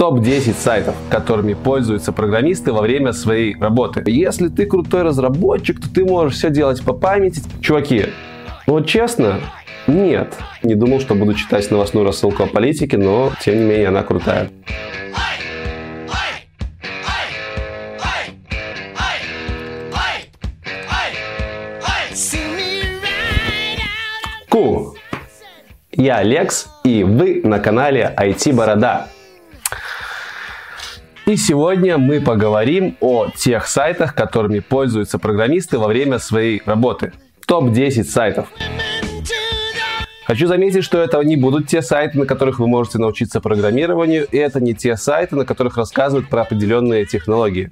[0.00, 4.02] Топ-10 сайтов, которыми пользуются программисты во время своей работы.
[4.06, 7.42] Если ты крутой разработчик, то ты можешь все делать по памяти.
[7.60, 8.06] Чуваки,
[8.66, 9.40] ну вот честно,
[9.86, 10.32] нет.
[10.62, 14.48] Не думал, что буду читать новостную рассылку о политике, но тем не менее она крутая.
[24.48, 24.94] Ку!
[25.92, 29.08] Я Лекс, и вы на канале IT Борода.
[31.30, 37.12] И сегодня мы поговорим о тех сайтах, которыми пользуются программисты во время своей работы.
[37.46, 38.48] Топ-10 сайтов.
[40.26, 44.38] Хочу заметить, что это не будут те сайты, на которых вы можете научиться программированию, и
[44.38, 47.70] это не те сайты, на которых рассказывают про определенные технологии.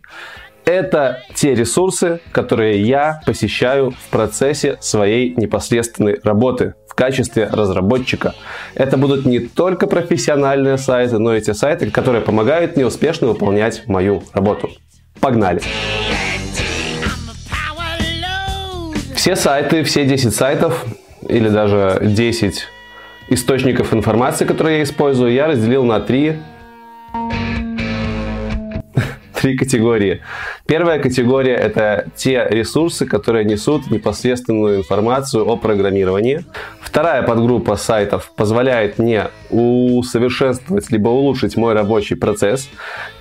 [0.64, 8.34] Это те ресурсы, которые я посещаю в процессе своей непосредственной работы качестве разработчика.
[8.74, 13.86] Это будут не только профессиональные сайты, но и те сайты, которые помогают мне успешно выполнять
[13.86, 14.68] мою работу.
[15.20, 15.62] Погнали!
[19.14, 20.84] Все сайты, все 10 сайтов
[21.28, 22.66] или даже 10
[23.30, 26.38] источников информации, которые я использую, я разделил на три
[29.40, 30.20] три категории.
[30.66, 36.44] Первая категория– это те ресурсы, которые несут непосредственную информацию о программировании.
[36.80, 42.68] Вторая подгруппа сайтов позволяет мне усовершенствовать либо улучшить мой рабочий процесс.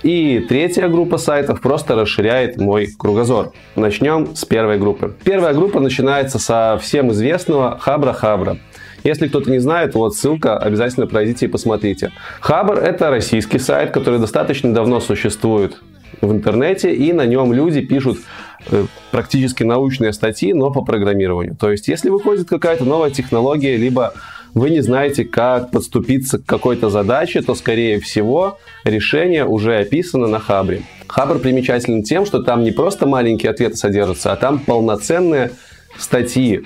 [0.02, 3.52] И третья группа сайтов просто расширяет мой кругозор.
[3.76, 5.14] Начнем с первой группы.
[5.22, 8.58] Первая группа начинается со всем известного Хабра-Хабра.
[9.04, 12.10] Если кто-то не знает, вот ссылка, обязательно пройдите и посмотрите.
[12.40, 15.78] Хабр– это российский сайт, который достаточно давно существует
[16.20, 18.18] в интернете, и на нем люди пишут
[18.70, 21.56] э, практически научные статьи, но по программированию.
[21.56, 24.14] То есть, если выходит какая-то новая технология, либо
[24.54, 30.38] вы не знаете, как подступиться к какой-то задаче, то, скорее всего, решение уже описано на
[30.40, 30.82] Хабре.
[31.06, 35.52] Хабр примечателен тем, что там не просто маленькие ответы содержатся, а там полноценные
[35.96, 36.64] статьи,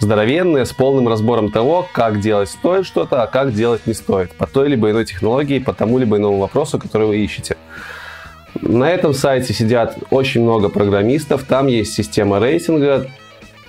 [0.00, 4.46] здоровенные, с полным разбором того, как делать стоит что-то, а как делать не стоит, по
[4.46, 7.56] той либо иной технологии, по тому либо иному вопросу, который вы ищете.
[8.62, 13.06] На этом сайте сидят очень много программистов, там есть система рейтинга.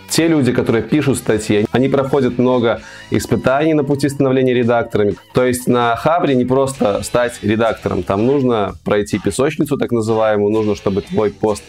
[0.09, 2.81] Те люди, которые пишут статьи, они проходят много
[3.11, 5.15] испытаний на пути становления редакторами.
[5.33, 10.75] То есть на Хабре не просто стать редактором, там нужно пройти песочницу так называемую, нужно,
[10.75, 11.63] чтобы твой пост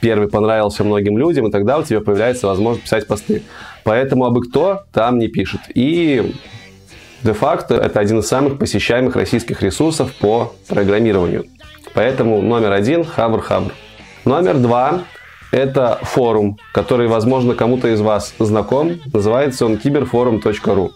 [0.00, 3.42] первый понравился многим людям, и тогда у тебя появляется возможность писать посты.
[3.84, 5.60] Поэтому абы кто там не пишет.
[5.74, 6.34] И
[7.22, 11.46] де-факто это один из самых посещаемых российских ресурсов по программированию.
[11.92, 13.72] Поэтому номер один– Хабр-Хабр.
[14.24, 15.04] Номер два–
[15.52, 19.00] это форум, который, возможно, кому-то из вас знаком.
[19.12, 20.92] Называется он киберфорум.ру.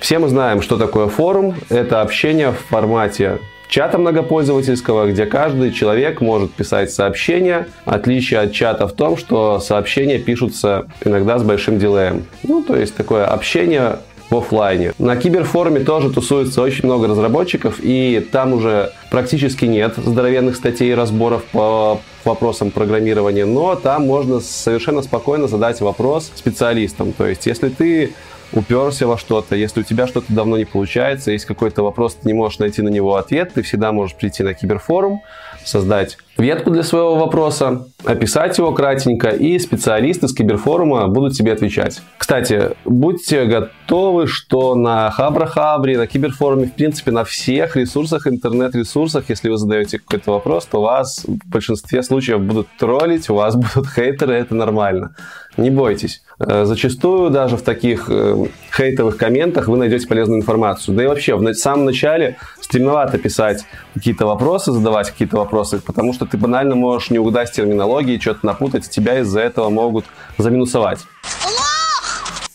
[0.00, 1.54] Все мы знаем, что такое форум.
[1.68, 3.38] Это общение в формате
[3.72, 7.68] чата многопользовательского, где каждый человек может писать сообщения.
[7.86, 12.26] Отличие от чата в том, что сообщения пишутся иногда с большим дилеем.
[12.42, 14.00] Ну, то есть такое общение
[14.32, 14.94] в офлайне.
[14.98, 20.94] На киберфоруме тоже тусуется очень много разработчиков, и там уже практически нет здоровенных статей и
[20.94, 27.12] разборов по вопросам программирования, но там можно совершенно спокойно задать вопрос специалистам.
[27.12, 28.14] То есть, если ты
[28.52, 32.34] уперся во что-то, если у тебя что-то давно не получается, есть какой-то вопрос, ты не
[32.34, 35.22] можешь найти на него ответ, ты всегда можешь прийти на киберфорум,
[35.64, 42.02] создать ветку для своего вопроса, описать его кратенько, и специалисты с киберфорума будут тебе отвечать.
[42.18, 49.48] Кстати, будьте готовы, что на Хабра-Хабре, на киберфоруме, в принципе, на всех ресурсах, интернет-ресурсах, если
[49.48, 54.34] вы задаете какой-то вопрос, то вас в большинстве случаев будут троллить, у вас будут хейтеры,
[54.34, 55.14] это нормально.
[55.56, 56.22] Не бойтесь.
[56.38, 60.96] Э, зачастую даже в таких э, хейтовых комментах вы найдете полезную информацию.
[60.96, 63.64] Да и вообще, в самом начале стремновато писать
[63.94, 67.52] какие-то вопросы, задавать какие-то вопросы, потому что ты банально можешь не угадать с
[67.92, 70.04] терминологией, что-то напутать, тебя из-за этого могут
[70.38, 71.00] заминусовать.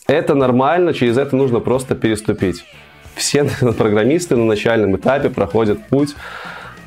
[0.08, 2.66] Это нормально, через это нужно просто переступить.
[3.16, 3.44] Все
[3.78, 6.16] программисты на начальном этапе проходят путь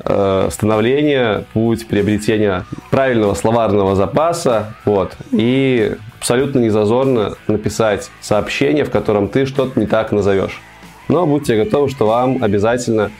[0.03, 8.91] э, становления, путь приобретения правильного словарного запаса, вот, и абсолютно не зазорно написать сообщение, в
[8.91, 10.59] котором ты что-то не так назовешь.
[11.07, 13.11] Но будьте готовы, что вам обязательно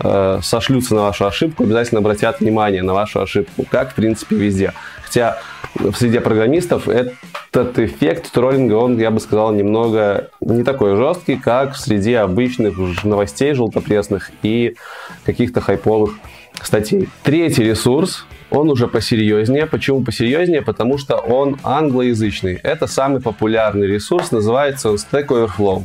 [0.00, 4.72] э, сошлются на вашу ошибку, обязательно обратят внимание на вашу ошибку, как в принципе везде.
[5.02, 5.38] Хотя
[5.74, 11.74] в среде программистов этот эффект троллинга, он, я бы сказал, немного не такой жесткий, как
[11.74, 14.76] в среде обычных новостей желтопресных и
[15.24, 16.14] каких-то хайповых
[16.62, 17.08] статей.
[17.22, 19.66] Третий ресурс, он уже посерьезнее.
[19.66, 20.62] Почему посерьезнее?
[20.62, 22.54] Потому что он англоязычный.
[22.62, 25.84] Это самый популярный ресурс, называется он Stack Overflow,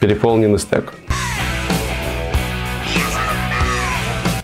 [0.00, 0.92] переполненный стек.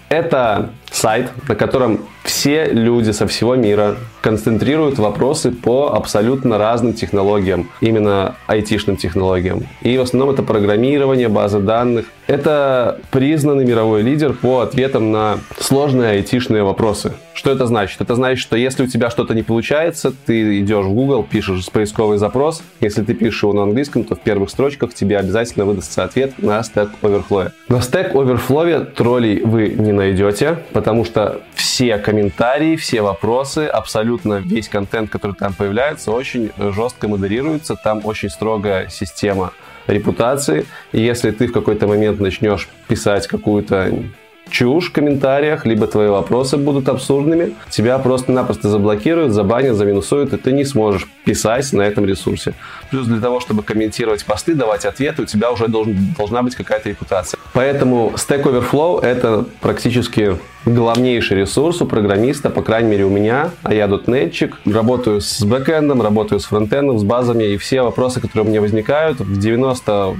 [0.08, 7.70] Это сайт, на котором все люди со всего мира концентрируют вопросы по абсолютно разным технологиям,
[7.80, 9.62] именно айтишным технологиям.
[9.82, 12.06] И в основном это программирование, базы данных.
[12.26, 17.12] Это признанный мировой лидер по ответам на сложные айтишные вопросы.
[17.34, 18.00] Что это значит?
[18.00, 22.18] Это значит, что если у тебя что-то не получается, ты идешь в Google, пишешь поисковый
[22.18, 22.62] запрос.
[22.80, 26.58] Если ты пишешь его на английском, то в первых строчках тебе обязательно выдастся ответ на
[26.60, 27.52] Stack Overflow.
[27.68, 32.15] На Stack Overflow троллей вы не найдете, потому что все комментарии,
[32.76, 37.76] все вопросы, абсолютно весь контент, который там появляется, очень жестко модерируется.
[37.76, 39.52] Там очень строгая система
[39.86, 40.66] репутации.
[40.92, 43.92] И если ты в какой-то момент начнешь писать какую-то
[44.50, 50.52] чушь в комментариях, либо твои вопросы будут абсурдными, тебя просто-напросто заблокируют, забанят, заминусуют, и ты
[50.52, 52.54] не сможешь писать на этом ресурсе.
[52.90, 56.88] Плюс для того, чтобы комментировать посты, давать ответы, у тебя уже должен, должна быть какая-то
[56.88, 57.38] репутация.
[57.52, 63.72] Поэтому Stack Overflow— это практически главнейший ресурс у программиста, по крайней мере у меня, а
[63.72, 68.48] я дотнетчик, работаю с бэкэндом, работаю с фронтендом, с базами, и все вопросы, которые у
[68.48, 70.16] меня возникают, в 90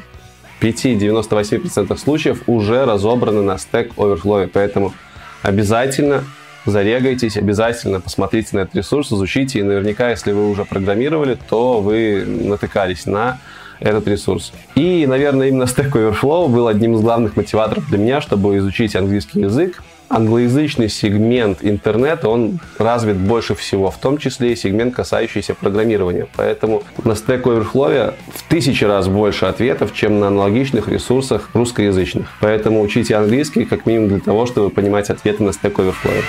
[0.61, 4.49] 5-98% случаев уже разобраны на Stack Overflow.
[4.53, 4.95] Поэтому
[5.43, 6.25] обязательно
[6.65, 9.61] зарегайтесь, обязательно посмотрите на этот ресурс, изучите.
[9.61, 13.39] И наверняка, если вы уже программировали, то вы натыкались на
[13.79, 14.53] этот ресурс.
[14.75, 19.41] И, наверное, именно Stack Overflow был одним из главных мотиваторов для меня, чтобы изучить английский
[19.41, 26.27] язык, англоязычный сегмент интернета, он развит больше всего, в том числе и сегмент, касающийся программирования.
[26.37, 32.27] Поэтому на Stack Overflow в тысячи раз больше ответов, чем на аналогичных ресурсах русскоязычных.
[32.41, 36.23] Поэтому учите английский как минимум для того, чтобы понимать ответы на Stack Overflow.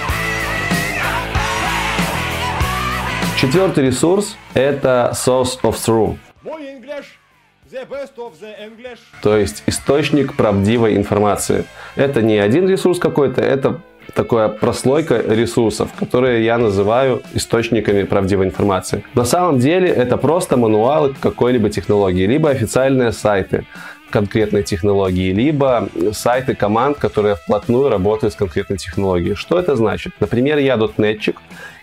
[3.40, 6.18] Четвертый ресурс– это Source of True.
[9.22, 11.66] То есть источник правдивой информации.
[11.96, 13.82] Это не один ресурс какой-то, это
[14.14, 19.04] такая прослойка ресурсов, которые я называю источниками правдивой информации.
[19.16, 23.66] На самом деле это просто мануалы какой-либо технологии, либо официальные сайты
[24.12, 29.36] конкретной технологии, либо сайты команд, которые вплотную работают с конкретной технологией.
[29.36, 30.14] Что это значит?
[30.22, 31.42] Например, я дотнетчик,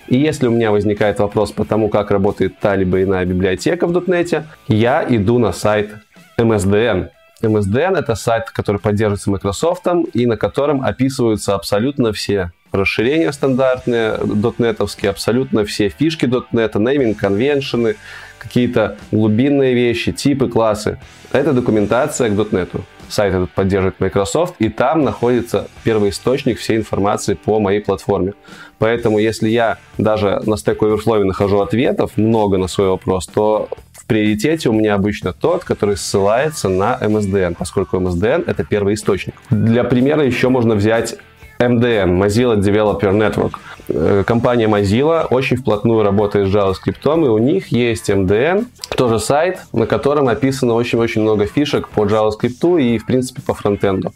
[0.09, 3.97] и если у меня возникает вопрос по тому, как работает та либо иная библиотека в
[3.97, 5.91] .NET, я иду на сайт
[6.39, 7.09] MSDN.
[7.43, 15.11] MSDN— это сайт, который поддерживается Microsoft и на котором описываются абсолютно все расширения стандартные дотнетовские,
[15.11, 17.97] абсолютно все фишки .NET, нейминг, конвеншены,
[18.39, 20.99] какие-то глубинные вещи, типы, классы.
[21.33, 22.71] Это документация к .NET.
[23.09, 28.35] Сайт этот поддерживает Microsoft, и там находится первый источник всей информации по моей платформе.
[28.79, 34.07] Поэтому, если я даже на Stack Overflow нахожу ответов много на свой вопрос, то в
[34.07, 39.35] приоритете у меня обычно тот, который ссылается на MSDN, поскольку MSDN— это первый источник.
[39.51, 41.17] Для примера еще можно взять
[41.59, 43.55] MDN, Mozilla Developer Network.
[43.89, 48.67] Э, компания Mozilla очень вплотную работает с JavaScript, и у них есть MDN,
[48.97, 54.13] тоже сайт, на котором описано очень-очень много фишек по JavaScript и, в принципе, по фронтенду.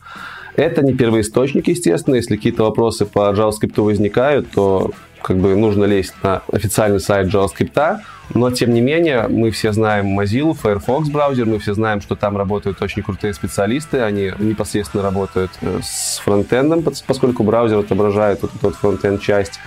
[0.57, 2.17] Это не первоисточник, естественно.
[2.17, 4.91] Если какие-то вопросы по JavaScript возникают, то
[5.23, 7.99] как бы нужно лезть на официальный сайт JavaScript,
[8.35, 12.37] но тем не менее мы все знаем Mozilla, Firefox браузер, мы все знаем, что там
[12.37, 18.71] работают очень крутые специалисты, они непосредственно работают э, с фронтендом, поскольку браузер отображает вот эту
[18.71, 19.61] фронтенд часть.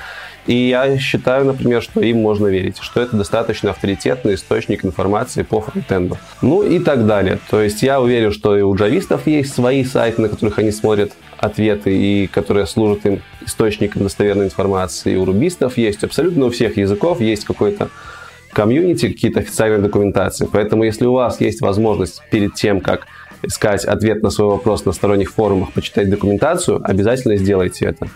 [0.47, 5.61] И я считаю, например, что им можно верить, что это достаточно авторитетный источник информации по
[5.61, 6.17] фронтенду.
[6.41, 7.37] Ну и так далее.
[7.49, 11.11] То есть я уверен, что и у джавистов есть свои сайты, на которых они смотрят
[11.37, 15.13] ответы и которые служат им источником достоверной информации.
[15.13, 17.89] И у рубистов есть абсолютно у всех языков есть какой-то
[18.53, 20.47] комьюнити, какие-то официальные документации.
[20.51, 23.07] Поэтому если у вас есть возможность перед тем, как
[23.43, 28.07] искать ответ на свой вопрос на сторонних форумах, почитать документацию, обязательно сделайте это.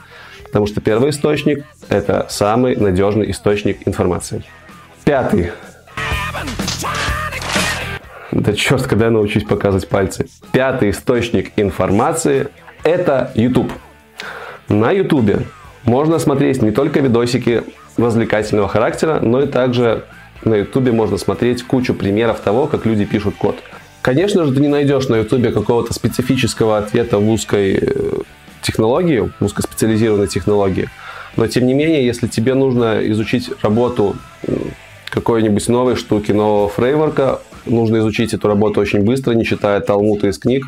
[0.44, 4.44] Потому что первый источник– это самый надежный источник информации.
[5.04, 5.52] Пятый.
[8.32, 10.28] Да черт, когда я научусь показывать пальцы.
[10.52, 12.48] Пятый источник информации–
[12.84, 13.72] это YouTube.
[14.68, 15.46] На YouTube
[15.84, 17.64] можно смотреть не только видосики
[17.98, 20.04] развлекательного характера, но и также
[20.44, 23.58] на YouTube можно смотреть кучу примеров того, как люди пишут код.
[24.02, 28.18] Конечно же, ты не найдешь на YouTube какого-то специфического ответа в узкой э,
[28.62, 30.90] технологии, узкоспециализированной технологии.
[31.38, 34.16] Но тем не менее, если тебе нужно изучить работу
[35.10, 40.38] какой-нибудь новой штуки, нового фреймворка, нужно изучить эту работу очень быстро, не читая талмута из
[40.38, 40.66] книг,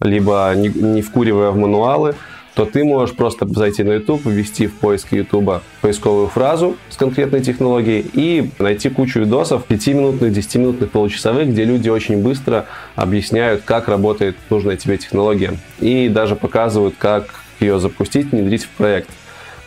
[0.00, 2.14] либо не, не вкуривая в мануалы,
[2.58, 7.40] то ты можешь просто зайти на YouTube, ввести в поиске YouTube поисковую фразу с конкретной
[7.40, 14.34] технологией и найти кучу видосов 5-минутных, 10-минутных, получасовых, где люди очень быстро объясняют, как работает
[14.50, 15.56] нужная тебе технология.
[15.78, 17.26] И даже показывают, как
[17.60, 19.10] ее запустить, внедрить в проект.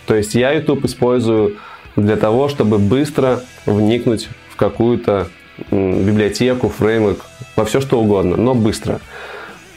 [0.06, 1.56] То есть я YouTube использую
[1.96, 5.30] для того, чтобы быстро вникнуть в какую-то
[5.72, 7.22] библиотеку, фреймворк,
[7.56, 9.00] во все что угодно, но быстро.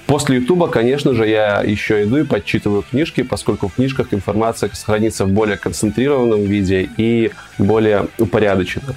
[0.07, 5.25] После YouTube, конечно же, я еще иду и подчитываю книжки, поскольку в книжках информация сохранится
[5.25, 8.95] в более концентрированном виде и более упорядоченно.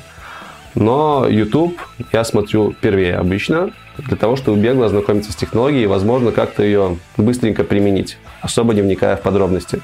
[0.75, 1.79] Но YouTube
[2.11, 6.97] я смотрю первее обычно, для того, чтобы бегло ознакомиться с технологией и, возможно, как-то ее
[7.15, 9.79] быстренько применить, особо не вникая в подробности.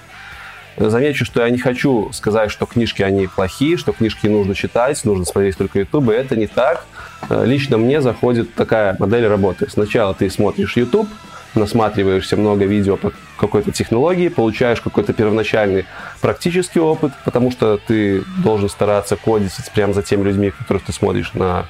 [0.77, 5.25] Замечу, что я не хочу сказать, что книжки, они плохие, что книжки нужно читать, нужно
[5.25, 6.10] смотреть только YouTube.
[6.10, 6.86] Это не так.
[7.30, 9.70] Э, лично мне заходит такая модель работы.
[9.70, 11.08] Сначала ты смотришь YouTube,
[11.56, 15.86] насматриваешься много видео по какой-то технологии, получаешь какой-то первоначальный
[16.22, 21.34] практический опыт, потому что ты должен стараться кодить прямо за теми людьми, которых ты смотришь
[21.34, 21.65] на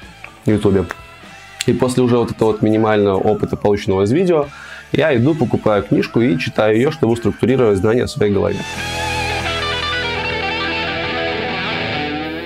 [0.46, 0.92] YouTube.
[1.66, 4.48] И после уже вот этого вот минимального опыта, полученного из видео,
[4.96, 8.58] я иду, покупаю книжку и читаю ее, чтобы структурировать знания в своей голове.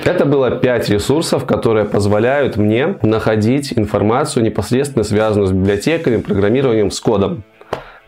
[0.04, 6.98] Это было 5 ресурсов, которые позволяют мне находить информацию непосредственно связанную с библиотеками, программированием, с
[6.98, 7.44] кодом.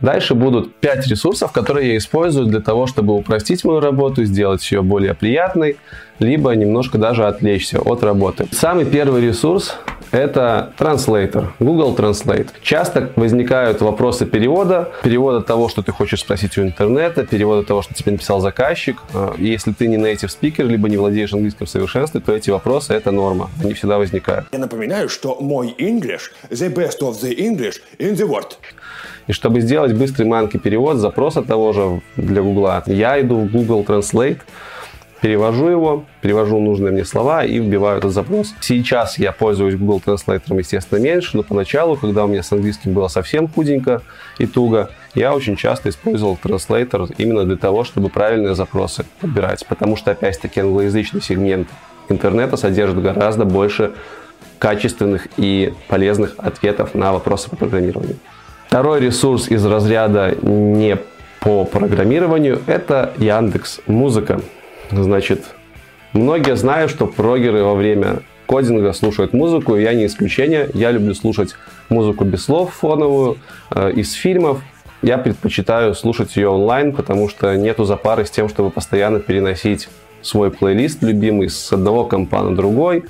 [0.00, 4.82] Дальше будут 5 ресурсов, которые я использую для того, чтобы упростить мою работу, сделать ее
[4.82, 5.76] более приятной,
[6.18, 8.46] либо немножко даже отвлечься от работы.
[8.52, 9.76] Самый первый ресурс
[10.10, 12.48] это Translator, Google Translate.
[12.62, 17.94] Часто возникают вопросы перевода, перевода того, что ты хочешь спросить у интернета, перевода того, что
[17.94, 18.96] тебе написал заказчик.
[19.14, 22.92] А, если ты не native speaker, либо не владеешь английским в совершенстве, то эти вопросы–
[22.94, 24.46] это норма, они всегда возникают.
[24.52, 28.56] Я напоминаю, что мой English– the best of the English in the world.
[29.26, 33.84] И чтобы сделать быстрый манки перевод запроса того же для Google, я иду в Google
[33.84, 34.38] Translate,
[35.20, 38.54] перевожу его, перевожу нужные мне слова и вбиваю этот запрос.
[38.60, 43.08] Сейчас я пользуюсь Google Translate, естественно, меньше, но поначалу, когда у меня с английским было
[43.08, 44.02] совсем худенько
[44.38, 49.66] и туго, я очень часто использовал Translator именно для того, чтобы правильные запросы подбирать.
[49.66, 51.68] Потому что, опять-таки, англоязычный сегмент
[52.08, 53.92] интернета содержит гораздо больше
[54.58, 58.16] качественных и полезных ответов на вопросы по программированию.
[58.70, 60.96] Второй ресурс из разряда не
[61.40, 64.42] по программированию– это Яндекс Музыка.
[64.92, 65.42] Значит,
[66.12, 70.70] многие знают, что прогеры во время кодинга слушают музыку, и я не исключение.
[70.72, 71.56] Я люблю слушать
[71.88, 73.38] музыку без слов фоновую,
[73.74, 74.60] э, из фильмов.
[75.02, 79.88] Я предпочитаю слушать ее онлайн, потому что нету запары с тем, чтобы постоянно переносить
[80.22, 83.02] свой плейлист любимый с одного компа на другой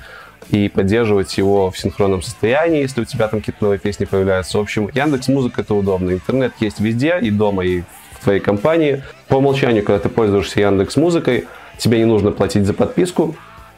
[0.49, 4.57] и поддерживать его в синхронном состоянии, если у тебя там какие-то новые песни появляются.
[4.57, 6.11] В общем, Яндекс Музыка это удобно.
[6.11, 7.81] Интернет есть везде, и дома, и
[8.11, 9.03] в твоей компании.
[9.27, 11.45] По умолчанию, когда ты пользуешься Яндекс Музыкой,
[11.77, 13.35] тебе не нужно платить за подписку,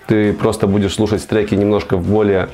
[0.07, 2.49] ты просто будешь слушать треки немножко в более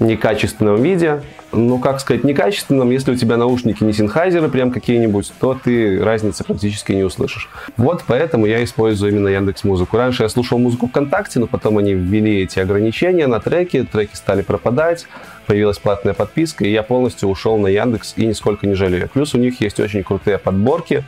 [0.00, 1.22] некачественном виде.
[1.52, 6.44] Ну, как сказать, некачественном, если у тебя наушники не синхайзеры прям какие-нибудь, то ты разницы
[6.44, 7.48] практически не услышишь.
[7.76, 9.96] Вот поэтому я использую именно Яндекс Музыку.
[9.96, 14.42] Раньше я слушал музыку ВКонтакте, но потом они ввели эти ограничения на треки, треки стали
[14.42, 15.06] пропадать,
[15.46, 19.08] появилась платная подписка, и я полностью ушел на Яндекс и нисколько не жалею.
[19.12, 21.04] Плюс у них есть очень крутые подборки,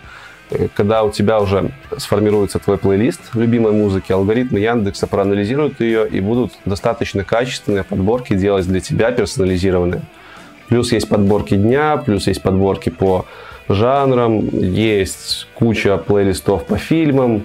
[0.75, 6.53] когда у тебя уже сформируется твой плейлист любимой музыки, алгоритмы Яндекса проанализируют ее и будут
[6.65, 10.03] достаточно качественные подборки делать для тебя персонализированные.
[10.69, 13.25] Плюс есть подборки дня, плюс есть подборки по
[13.69, 17.45] жанрам, есть куча плейлистов по фильмам.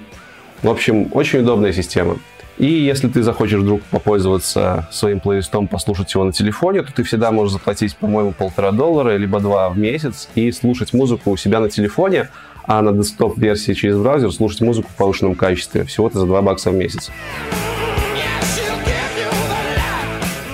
[0.61, 2.17] В общем, очень удобная система.
[2.57, 7.31] И если ты захочешь вдруг попользоваться своим плейлистом, послушать его на телефоне, то ты всегда
[7.31, 11.69] можешь заплатить, по-моему, полтора доллара, либо два в месяц и слушать музыку у себя на
[11.69, 12.29] телефоне,
[12.63, 15.83] а на десктоп-версии через браузер слушать музыку в повышенном качестве.
[15.83, 17.11] Всего-то за 2 бакса в месяц.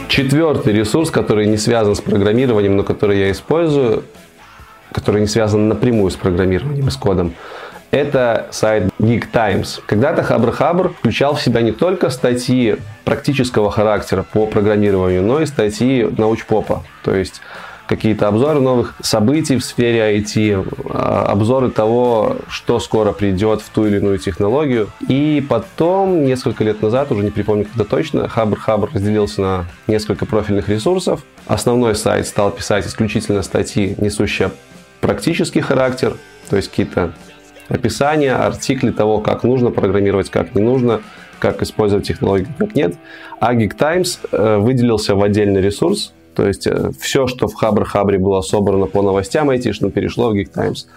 [0.07, 4.03] Четвертый ресурс, который не связан с программированием, но который я использую,
[4.91, 7.33] который не связан напрямую с программированием и с кодом,
[7.91, 9.81] это сайт Geek Times.
[9.85, 15.45] Когда-то Хабр Хабр включал в себя не только статьи практического характера по программированию, но и
[15.45, 16.83] статьи научпопа.
[17.03, 17.41] То есть
[17.89, 23.87] какие-то обзоры новых событий в сфере IT, а, обзоры того, что скоро придет в ту
[23.87, 24.89] или иную технологию.
[25.07, 30.27] И потом, несколько лет назад, уже не припомню когда точно, Хабр Хабр разделился на несколько
[30.27, 31.23] профильных ресурсов.
[31.47, 34.51] Основной сайт стал писать исключительно статьи, несущие
[35.01, 36.15] практический характер,
[36.47, 37.13] то есть какие-то
[37.69, 41.01] описания, артикли того, как нужно программировать, как не нужно,
[41.39, 42.95] как использовать технологии, как нет.
[43.39, 48.17] А Geek Times э, выделился в отдельный ресурс, то есть э, все, что в Хабр-Хабре
[48.17, 50.87] было собрано по новостям айтишным, перешло в Geek Times.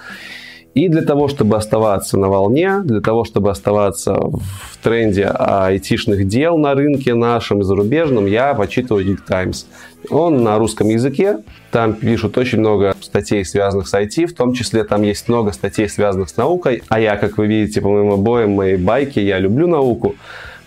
[0.72, 6.58] И для того, чтобы оставаться на волне, для того, чтобы оставаться в тренде айтишных дел
[6.58, 9.66] на рынке нашем и зарубежном, я почитываю Geek Times.
[10.10, 11.38] Он на русском языке,
[11.72, 15.88] там пишут очень много статей, связанных с IT, в том числе там есть много статей,
[15.88, 19.66] связанных с наукой, а я, как вы видите по моим обоим, моей байке, я люблю
[19.66, 20.14] науку,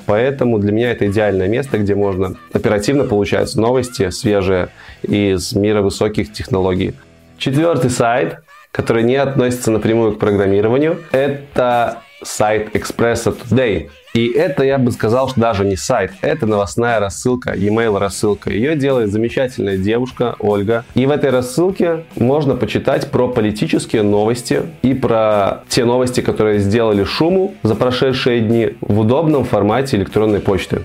[0.06, 4.70] Поэтому для меня это идеальное место, где можно оперативно получать новости свежие
[5.02, 6.94] из мира высоких технологий.
[7.38, 8.40] Четвертый сайт,
[8.72, 13.90] который не относится напрямую к программированию, это сайт Expressa Today.
[14.16, 18.50] И это, я бы сказал, что даже не сайт, это новостная рассылка, e-mail рассылка.
[18.50, 20.86] Ее делает замечательная девушка Ольга.
[20.96, 27.04] И в этой рассылке можно почитать про политические новости и про те новости, которые сделали
[27.04, 30.84] шуму за прошедшие дни в удобном формате электронной почты.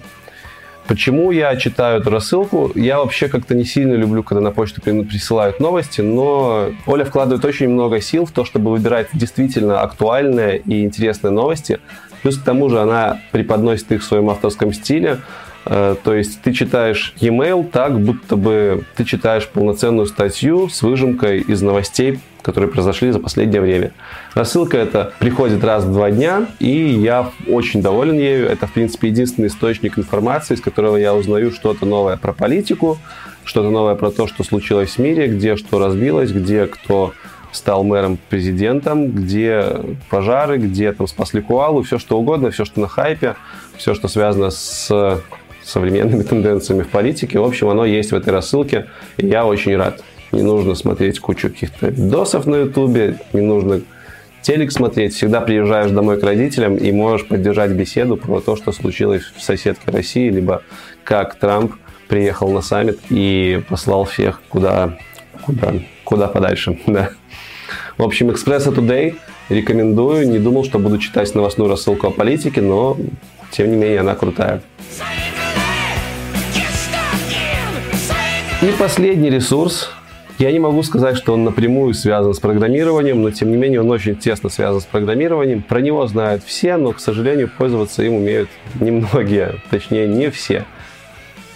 [0.91, 2.73] Почему я читаю эту рассылку?
[2.75, 7.69] Я вообще как-то не сильно люблю, когда на почту присылают новости, но Оля вкладывает очень
[7.69, 11.79] много сил в то, чтобы выбирать действительно актуальные и интересные новости.
[12.23, 15.19] Плюс к тому же она преподносит их в своем авторском стиле.
[15.67, 21.41] Э, то есть ты читаешь e-mail так, будто бы ты читаешь полноценную статью с выжимкой
[21.41, 23.93] из новостей которые произошли за последнее время.
[24.35, 28.49] Рассылка эта приходит раз в два дня, и я очень доволен ею.
[28.49, 32.99] Это, в принципе, единственный источник информации, из которого я узнаю что-то новое про политику,
[33.45, 37.13] что-то новое про то, что случилось в мире, где что разбилось, где кто
[37.53, 39.77] стал мэром, президентом, где
[40.09, 43.35] пожары, где там спасли Куалу, все что угодно, все, что на хайпе,
[43.77, 45.21] все, что связано с
[45.71, 47.39] современными тенденциями в политике.
[47.39, 48.87] В общем, оно есть в этой рассылке,
[49.17, 50.03] и я очень рад.
[50.33, 53.81] Не нужно смотреть кучу каких-то видосов на ютубе, не нужно
[54.43, 55.15] телек смотреть.
[55.15, 59.91] Всегда приезжаешь домой к родителям и можешь поддержать беседу про то, что случилось в соседке
[59.91, 60.63] России, либо
[61.05, 61.75] как Трамп
[62.09, 64.99] приехал на саммит и послал всех куда,
[65.45, 65.75] куда,
[66.05, 66.79] куда подальше.
[66.87, 67.11] Да.
[67.99, 69.17] В общем, Экспресса Today
[69.51, 70.29] рекомендую.
[70.29, 72.97] Не думал, что буду читать новостную рассылку о политике, но
[73.51, 74.63] тем не менее она крутая.
[78.63, 79.89] И последний ресурс,
[80.39, 83.91] я не могу сказать, что он напрямую связан с программированием, но тем не менее он
[83.91, 85.63] очень тесно связан с программированием.
[85.63, 90.67] Про него знают все, но, к сожалению, пользоваться им умеют немногие, точнее не все.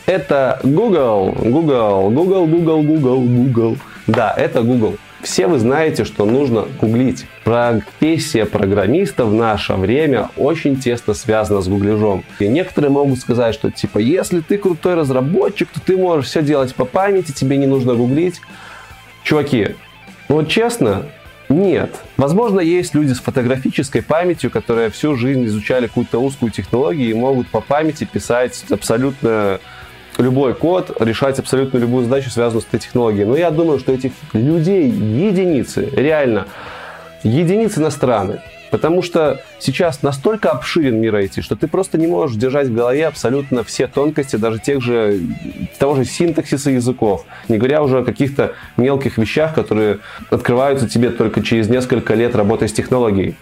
[0.06, 3.76] Это Google, Google, Google, Google, Google, Google.
[4.06, 4.96] Да, это Google.
[5.24, 7.24] Все вы знаете, что нужно гуглить.
[7.44, 12.24] Профессия программиста в наше время очень тесно связана с гуглежом.
[12.38, 16.74] И некоторые могут сказать, что типа, если ты крутой разработчик, то ты можешь все делать
[16.74, 18.42] по памяти, тебе не нужно гуглить.
[19.22, 19.76] Чуваки,
[20.28, 21.06] вот честно,
[21.48, 21.94] нет.
[22.18, 27.48] Возможно, есть люди с фотографической памятью, которые всю жизнь изучали какую-то узкую технологию и могут
[27.48, 29.58] по памяти писать абсолютно
[30.18, 33.24] любой код, решать абсолютно любую задачу, связанную с этой технологией.
[33.24, 36.46] Но я думаю, что этих людей единицы, реально,
[37.22, 38.40] единицы на страны.
[38.70, 43.06] Потому что сейчас настолько обширен мир IT, что ты просто не можешь держать в голове
[43.06, 45.20] абсолютно все тонкости, даже тех же,
[45.78, 47.24] того же синтаксиса языков.
[47.48, 52.66] Не говоря уже о каких-то мелких вещах, которые открываются тебе только через несколько лет работы
[52.66, 53.36] с технологией.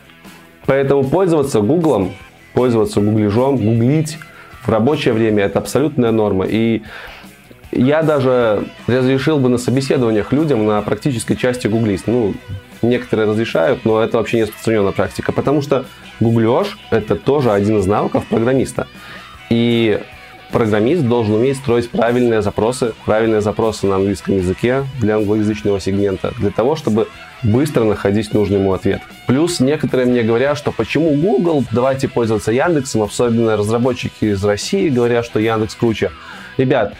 [0.66, 2.12] Поэтому пользоваться Гуглом,
[2.52, 4.18] пользоваться гуглежом, гуглить
[4.64, 6.46] в рабочее время это абсолютная норма.
[6.48, 6.82] И
[7.72, 12.06] я даже разрешил бы на собеседованиях людям на практической части гуглить.
[12.06, 12.34] Ну,
[12.82, 15.86] некоторые разрешают, но это вообще не распространенная практика, потому что
[16.20, 18.86] гуглеж– это тоже один из навыков программиста.
[19.50, 20.00] И
[20.52, 26.50] программист должен уметь строить правильные запросы, правильные запросы на английском языке для англоязычного сегмента, для
[26.50, 27.08] того, чтобы
[27.42, 29.00] быстро находить нужный ему ответ.
[29.26, 35.24] Плюс некоторые мне говорят, что почему Google, давайте пользоваться Яндексом, особенно разработчики из России говорят,
[35.24, 36.10] что Яндекс круче.
[36.56, 36.94] Ребят,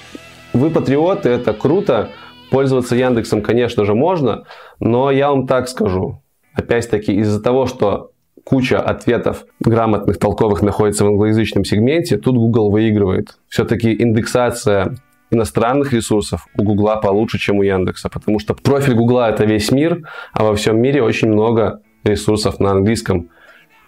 [0.52, 2.10] вы патриоты, это круто,
[2.52, 4.44] Пользоваться Яндексом, конечно же, можно,
[4.78, 6.22] но я вам так скажу.
[6.52, 8.11] Опять-таки, из-за того, что
[8.44, 13.38] куча ответов грамотных, толковых находится в англоязычном сегменте, тут Google выигрывает.
[13.48, 14.96] Все-таки индексация
[15.30, 20.02] иностранных ресурсов у Гугла получше, чем у Яндекса, потому что профиль Гугла это весь мир,
[20.32, 23.30] а во всем мире очень много ресурсов на английском.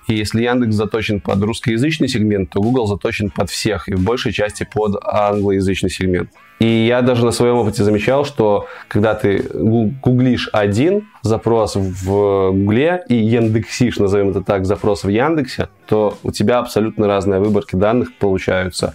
[0.08, 4.32] И если Яндекс заточен под русскоязычный сегмент, то Google заточен под всех и в большей
[4.32, 6.30] части под англоязычный сегмент.
[6.60, 13.02] И я даже на своем опыте замечал, что когда ты гуглишь один запрос в Гугле
[13.08, 18.16] и индексишь, назовем это так, запрос в Яндексе, то у тебя абсолютно разные выборки данных
[18.16, 18.94] получаются.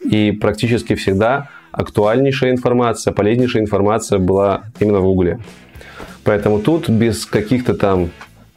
[0.00, 5.40] И практически всегда актуальнейшая информация, полезнейшая информация была именно в Гугле.
[6.24, 8.10] Поэтому тут без каких-то там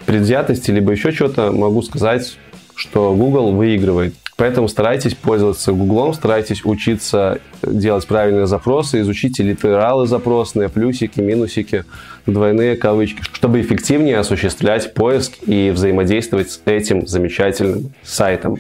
[0.05, 2.37] предвзятостей, либо еще чего-то могу сказать,
[2.75, 4.15] что Google выигрывает.
[4.41, 11.85] Поэтому старайтесь пользоваться Гуглом, старайтесь учиться делать правильные запросы, изучите литералы запросные, плюсики, минусики,
[12.25, 18.57] двойные кавычки, чтобы эффективнее осуществлять поиск и взаимодействовать с этим замечательным сайтом.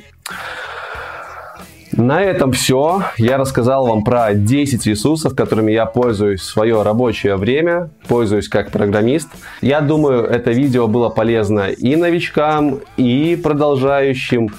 [1.93, 3.03] На этом все.
[3.17, 8.69] Я рассказал вам про 10 ресурсов, которыми я пользуюсь в свое рабочее время, пользуюсь как
[8.69, 9.29] программист.
[9.61, 14.51] Я думаю, это видео было полезно и новичкам, и продолжающим.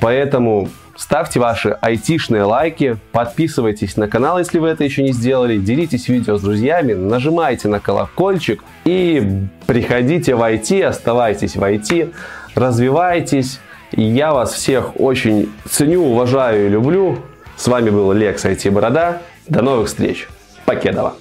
[0.00, 6.08] Поэтому ставьте ваши айтишные лайки, подписывайтесь на канал, если вы это еще не сделали, делитесь
[6.08, 12.12] видео с друзьями, нажимайте на колокольчик и приходите в IT, оставайтесь в IT,
[12.54, 13.60] развивайтесь.
[13.92, 17.18] Я вас всех очень ценю, уважаю и люблю.
[17.56, 19.22] С вами был Лекс IT Борода.
[19.46, 20.28] До новых встреч.
[20.64, 21.14] Покедова.